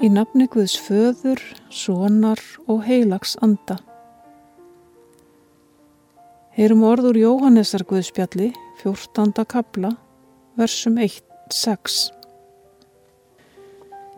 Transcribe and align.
Í 0.00 0.08
nafni 0.08 0.46
Guðs 0.48 0.78
föður, 0.80 1.40
sonar 1.68 2.40
og 2.72 2.86
heilags 2.86 3.34
anda. 3.44 3.74
Heyrum 6.56 6.86
orður 6.88 7.18
Jóhannesar 7.20 7.84
Guðspjalli, 7.84 8.46
14. 8.80 9.44
kabla, 9.44 9.90
versum 10.56 10.96
1-6. 11.04 11.98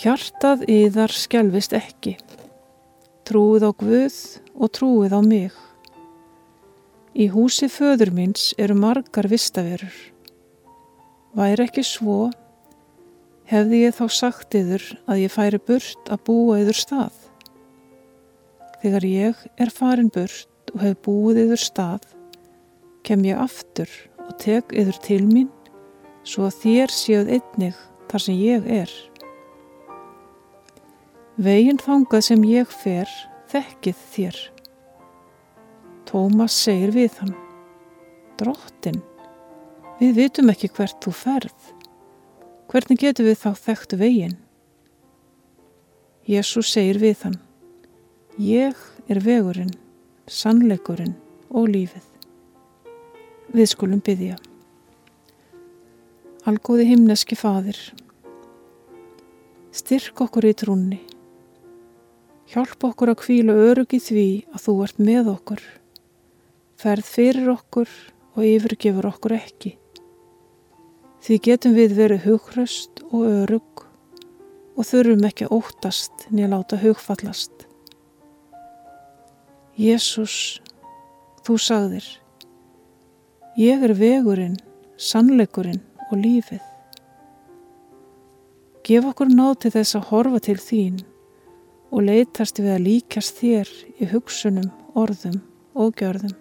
Hjartað 0.00 0.64
yðar 0.64 1.12
skjálfist 1.12 1.76
ekki. 1.76 2.14
Trúið 3.28 3.68
á 3.68 3.70
Guð 3.76 4.18
og 4.56 4.72
trúið 4.80 5.12
á 5.12 5.20
mig. 5.20 5.52
Í 7.12 7.28
húsi 7.36 7.68
föður 7.68 8.14
míns 8.16 8.54
eru 8.56 8.80
margar 8.80 9.28
vistaverur. 9.28 9.92
Væri 11.36 11.68
ekki 11.68 11.84
svo 11.84 12.30
hefði 13.46 13.84
ég 13.84 13.94
þá 13.94 14.06
sagt 14.10 14.54
yður 14.58 14.84
að 15.06 15.22
ég 15.22 15.32
færi 15.32 15.60
burt 15.62 16.10
að 16.10 16.22
búa 16.26 16.58
yður 16.62 16.78
stað. 16.80 17.16
Þegar 18.82 19.06
ég 19.08 19.42
er 19.62 19.72
farin 19.74 20.10
burt 20.12 20.72
og 20.74 20.82
hef 20.82 20.96
búið 21.06 21.44
yður 21.44 21.62
stað, 21.62 22.08
kem 23.06 23.22
ég 23.26 23.38
aftur 23.38 23.90
og 24.26 24.34
tek 24.42 24.74
yður 24.74 24.98
til 25.04 25.22
mín, 25.28 25.50
svo 26.26 26.48
að 26.48 26.58
þér 26.64 26.94
séuð 26.94 27.32
einnig 27.38 27.78
þar 28.10 28.24
sem 28.26 28.38
ég 28.40 28.66
er. 28.82 28.92
Veginn 31.36 31.78
þangað 31.78 32.26
sem 32.30 32.44
ég 32.48 32.70
fer, 32.72 33.10
þekkið 33.52 34.04
þér. 34.14 34.42
Tómas 36.06 36.54
segir 36.56 36.94
við 36.94 37.18
hann, 37.20 37.34
Drottin, 38.40 39.02
við 40.00 40.18
vitum 40.20 40.52
ekki 40.52 40.70
hvert 40.72 40.98
þú 41.04 41.14
ferð. 41.14 41.75
Hvernig 42.66 42.98
getur 42.98 43.28
við 43.28 43.36
þá 43.38 43.50
þekktu 43.62 43.96
veginn? 44.00 44.32
Jésús 46.26 46.72
segir 46.74 46.98
við 46.98 47.20
hann, 47.22 47.36
ég 48.42 48.80
er 49.06 49.20
vegurinn, 49.22 49.70
sannleikurinn 50.26 51.14
og 51.54 51.68
lífið. 51.70 52.08
Við 53.54 53.70
skulum 53.70 54.02
byggja. 54.02 54.40
Algóði 56.50 56.88
himneski 56.90 57.38
fadir, 57.38 57.78
styrk 59.70 60.26
okkur 60.26 60.50
í 60.50 60.54
trúnni, 60.58 61.00
hjálp 62.50 62.90
okkur 62.90 63.14
að 63.14 63.22
kvíla 63.22 63.54
örug 63.70 63.94
í 63.94 64.02
því 64.02 64.28
að 64.50 64.66
þú 64.66 64.78
ert 64.90 65.02
með 65.12 65.34
okkur, 65.36 65.66
ferð 66.82 67.14
fyrir 67.14 67.54
okkur 67.54 67.98
og 68.34 68.46
yfirgefur 68.50 69.14
okkur 69.14 69.38
ekki. 69.38 69.76
Því 71.26 71.36
getum 71.42 71.72
við 71.74 71.96
verið 71.98 72.20
hughröst 72.22 73.00
og 73.08 73.24
örug 73.26 73.80
og 74.78 74.84
þurfum 74.86 75.24
ekki 75.26 75.48
að 75.48 75.56
óttast 75.56 76.26
niður 76.30 76.52
láta 76.52 76.76
hugfallast. 76.78 77.64
Jésús, 79.74 80.60
þú 81.42 81.56
sagðir, 81.58 82.06
ég 83.58 83.82
er 83.82 83.96
vegurinn, 83.98 84.54
sannleikurinn 84.94 85.82
og 86.06 86.14
lífið. 86.22 86.62
Gef 88.86 89.08
okkur 89.10 89.32
náð 89.34 89.56
til 89.64 89.72
þess 89.80 89.98
að 89.98 90.06
horfa 90.12 90.42
til 90.46 90.58
þín 90.62 91.00
og 91.90 92.06
leytast 92.06 92.62
við 92.62 92.76
að 92.76 92.86
líkast 92.86 93.42
þér 93.42 93.72
í 93.98 94.12
hugsunum, 94.14 94.70
orðum 94.94 95.40
og 95.74 95.90
gjörðum. 95.98 96.38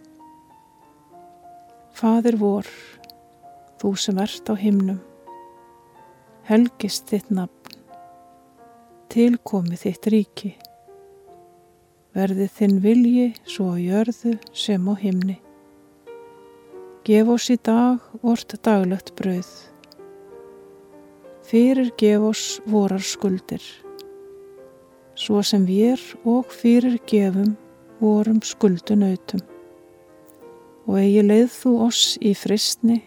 Fadir 1.98 2.38
vor, 2.38 2.70
þú 3.82 3.92
sem 4.00 4.20
ert 4.22 4.50
á 4.52 4.56
himnum. 4.60 5.00
Helgist 6.46 7.10
þitt 7.10 7.32
nafn, 7.34 7.80
tilkomi 9.10 9.78
þitt 9.80 10.10
ríki. 10.14 10.52
Verði 12.16 12.46
þinn 12.48 12.78
vilji 12.84 13.32
svo 13.44 13.74
á 13.74 13.78
jörðu 13.82 14.36
sem 14.56 14.86
á 14.88 14.94
himni. 15.02 15.40
Gef 17.06 17.32
oss 17.34 17.50
í 17.54 17.58
dag 17.62 18.04
vort 18.22 18.56
daglegt 18.66 19.12
brauð. 19.18 19.50
Fyrir 21.46 21.92
gef 22.00 22.24
oss 22.30 22.46
vorar 22.66 23.04
skuldir. 23.04 23.62
Svo 25.16 25.44
sem 25.46 25.68
við 25.68 26.02
og 26.26 26.50
fyrir 26.54 26.98
gefum 27.10 27.54
vorum 28.00 28.40
skuldunautum. 28.42 29.44
Og 30.86 30.98
eigi 31.02 31.22
leið 31.26 31.52
þú 31.54 31.76
oss 31.90 32.16
í 32.22 32.34
fristni 32.38 33.02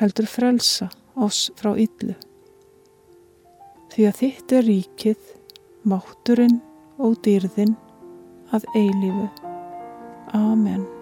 heldur 0.00 0.28
frelsa 0.30 0.88
oss 1.20 1.50
frá 1.60 1.74
yllu. 1.76 2.16
Því 3.90 4.06
að 4.08 4.20
þitt 4.20 4.54
er 4.56 4.66
ríkið, 4.68 5.34
mátturinn 5.88 6.60
og 7.00 7.18
dýrðinn 7.24 7.76
að 8.54 8.66
eilífu. 8.76 9.28
Amen. 10.36 10.99